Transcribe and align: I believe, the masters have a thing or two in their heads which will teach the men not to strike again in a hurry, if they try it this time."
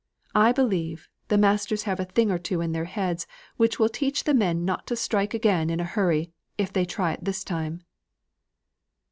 I 0.33 0.51
believe, 0.51 1.07
the 1.27 1.37
masters 1.37 1.83
have 1.83 1.99
a 1.99 2.05
thing 2.05 2.31
or 2.31 2.39
two 2.39 2.59
in 2.59 2.71
their 2.71 2.85
heads 2.85 3.27
which 3.57 3.77
will 3.77 3.87
teach 3.87 4.23
the 4.23 4.33
men 4.33 4.65
not 4.65 4.87
to 4.87 4.95
strike 4.95 5.35
again 5.35 5.69
in 5.69 5.79
a 5.79 5.83
hurry, 5.83 6.31
if 6.57 6.73
they 6.73 6.85
try 6.85 7.13
it 7.13 7.23
this 7.23 7.43
time." 7.43 7.83